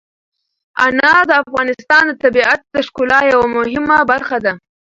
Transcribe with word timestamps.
انار 0.85 1.23
د 1.29 1.31
افغانستان 1.43 2.03
د 2.07 2.11
طبیعت 2.23 2.59
د 2.75 2.77
ښکلا 2.87 3.19
یوه 3.31 3.47
مهمه 3.57 3.97
برخه 4.11 4.37
ده. 4.45 4.53